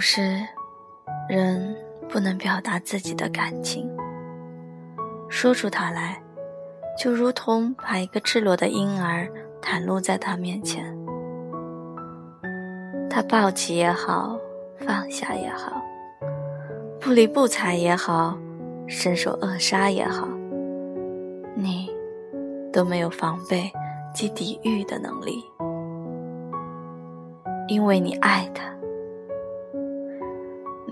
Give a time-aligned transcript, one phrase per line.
[0.00, 0.40] 有时，
[1.28, 1.76] 人
[2.08, 3.86] 不能表达自己的感情，
[5.28, 6.18] 说出它来，
[6.98, 9.28] 就如同把一个赤裸的婴儿
[9.60, 10.82] 袒露在他面前。
[13.10, 14.38] 他抱起也好，
[14.78, 15.82] 放下也好，
[16.98, 18.38] 不理不睬也好，
[18.86, 20.26] 伸手扼杀也好，
[21.54, 21.90] 你
[22.72, 23.70] 都没有防备
[24.14, 25.44] 及抵御的能力，
[27.68, 28.64] 因为你爱他。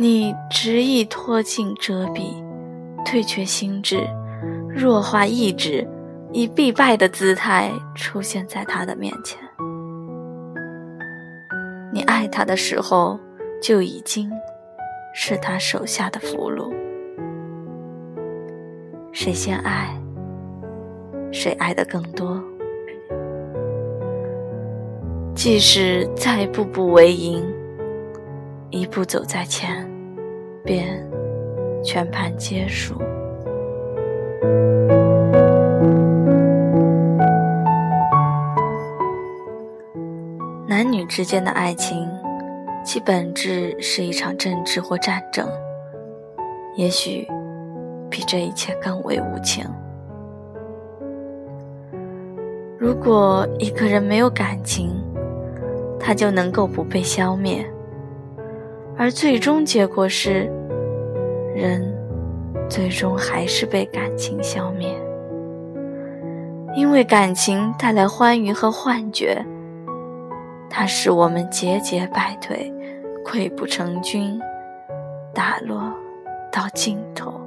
[0.01, 2.33] 你执意拖进遮蔽，
[3.05, 4.07] 退却心智，
[4.69, 5.85] 弱化意志，
[6.33, 9.37] 以必败的姿态出现在他的面前。
[11.93, 13.19] 你爱他的时候，
[13.61, 14.31] 就已经
[15.13, 16.73] 是他手下的俘虏。
[19.13, 20.01] 谁先爱，
[21.33, 22.41] 谁爱的更多。
[25.35, 27.45] 即使再步步为营。
[28.71, 29.91] 一步走在前，
[30.63, 31.03] 便
[31.83, 32.95] 全盘皆输。
[40.67, 42.07] 男女之间的爱情，
[42.85, 45.49] 其本质是一场政治或战争，
[46.77, 47.27] 也许
[48.11, 49.65] 比这一切更为无情。
[52.79, 54.91] 如果一个人没有感情，
[55.99, 57.67] 他就能够不被消灭。
[58.99, 60.51] 而最终结果是，
[61.55, 61.81] 人
[62.69, 64.93] 最终还是被感情消灭，
[66.75, 69.41] 因为感情带来欢愉和幻觉，
[70.69, 72.75] 它使我们节节败退，
[73.25, 74.41] 溃不成军，
[75.33, 75.95] 打落
[76.51, 77.41] 到尽头，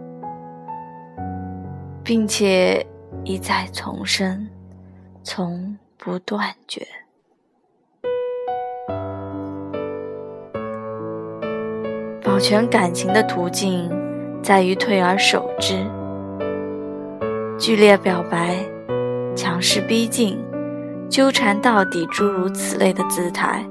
[2.02, 2.86] 并且
[3.26, 4.48] 一再重生，
[5.22, 6.88] 从不断绝。
[12.42, 13.88] 全感情的途径，
[14.42, 15.86] 在于退而守之。
[17.56, 18.58] 剧烈表白、
[19.36, 20.44] 强势逼近、
[21.08, 23.64] 纠缠到底，诸如此类的姿态，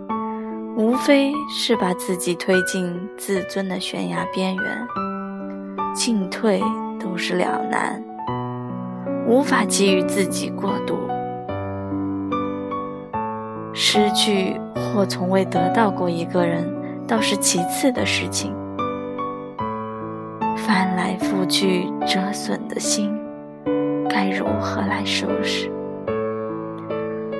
[0.76, 4.64] 无非是把自己推进自尊的悬崖边缘，
[5.92, 6.62] 进退
[7.00, 8.00] 都是两难，
[9.26, 10.97] 无法给予自己过度。
[13.72, 16.78] 失去或从未得到过一个人。
[17.09, 18.54] 倒是其次的事情。
[20.72, 23.12] 翻来覆去折损的心，
[24.08, 25.69] 该如何来收拾？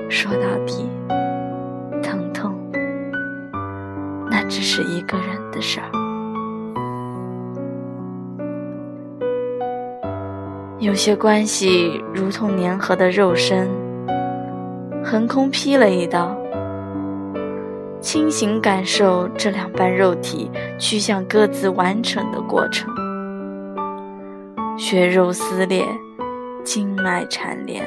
[0.09, 0.91] 说到底，
[2.03, 2.53] 疼痛，
[4.29, 5.87] 那只是一个人的事儿。
[10.81, 13.69] 有些关系如同粘合的肉身，
[15.05, 16.37] 横空劈了一刀。
[18.01, 22.93] 清醒感受这两瓣肉体趋向各自完成的过程，
[24.81, 25.85] 血肉撕裂，
[26.65, 27.85] 经脉缠连，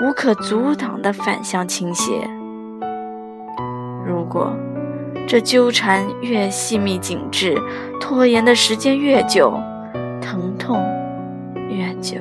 [0.00, 2.28] 无可阻挡的反向倾斜。
[4.04, 4.52] 如果
[5.24, 7.56] 这纠缠越细密紧致，
[8.00, 9.56] 拖延的时间越久，
[10.20, 10.84] 疼痛
[11.70, 12.16] 越久。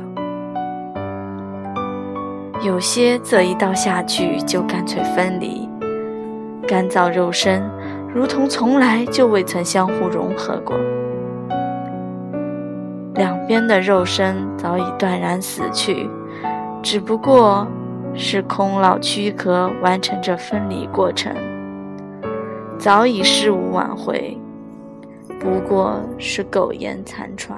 [2.61, 5.67] 有些则一刀下去就干脆分离。
[6.67, 7.67] 干燥肉身，
[8.13, 10.77] 如同从来就未曾相互融合过。
[13.17, 16.07] 两边的肉身早已断然死去，
[16.83, 17.67] 只不过
[18.13, 21.35] 是空老躯壳完成着分离过程，
[22.77, 24.37] 早已事无挽回，
[25.39, 27.57] 不过是苟延残喘。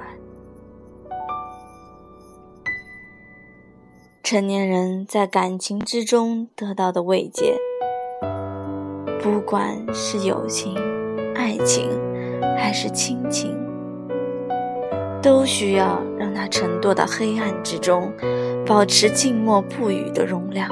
[4.22, 7.56] 成年人在感情之中得到的慰藉。
[9.22, 10.74] 不管是友情、
[11.34, 11.90] 爱情，
[12.56, 13.54] 还是亲情，
[15.22, 18.12] 都需要让它沉堕到黑暗之中，
[18.66, 20.68] 保持静默不语的容量。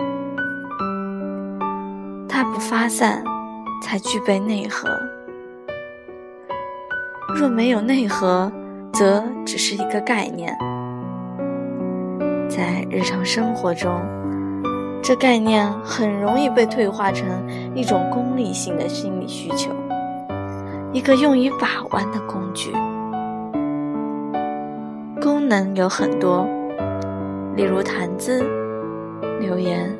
[2.28, 3.22] 它不发散，
[3.82, 4.88] 才具备内核。
[7.34, 8.50] 若没有内核，
[8.92, 10.56] 则只是一个概念。
[12.48, 14.00] 在日常生活中。
[15.00, 17.24] 这概念很容易被退化成
[17.74, 19.70] 一种功利性的心理需求，
[20.92, 22.72] 一个用于把玩的工具。
[25.48, 26.46] 能有很多，
[27.56, 28.44] 例如谈资、
[29.40, 29.90] 留言、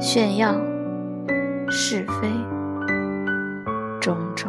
[0.00, 0.54] 炫耀、
[1.68, 2.28] 是非，
[4.00, 4.48] 种种。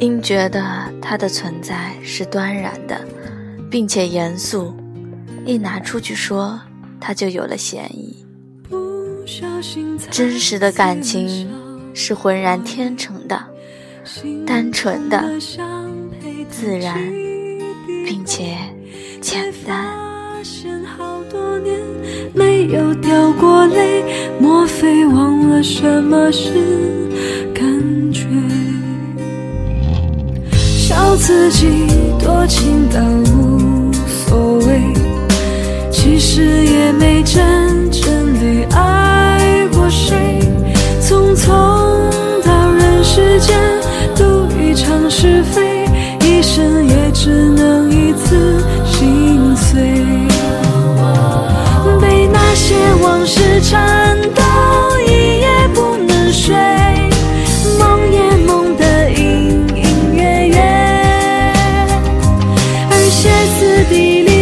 [0.00, 0.62] 应觉得
[1.00, 3.00] 它的存在是端然的，
[3.74, 4.72] 并且严肃，
[5.44, 6.60] 一拿出去说，
[7.00, 8.14] 他就有了嫌疑。
[10.12, 11.48] 真实的感情
[11.92, 13.44] 是浑然天成的，
[14.46, 15.24] 单纯的，
[16.48, 16.96] 自然，
[18.06, 18.54] 并且
[19.20, 19.84] 简单。
[22.32, 24.04] 没有掉过泪，
[24.38, 26.52] 莫非忘了什么是
[27.52, 27.66] 感
[28.12, 28.22] 觉？
[30.52, 31.66] 笑自己
[32.20, 33.00] 多情到
[36.34, 40.40] 谁也没真正的爱过谁，
[41.00, 41.46] 匆匆
[42.44, 43.56] 到人世间
[44.16, 45.84] 赌一场是非，
[46.26, 49.80] 一生也只能一次心碎，
[52.00, 54.42] 被那些往事缠到
[55.06, 56.52] 一夜不能睡，
[57.78, 60.58] 梦也梦得隐隐约约，
[62.90, 64.33] 而歇斯底。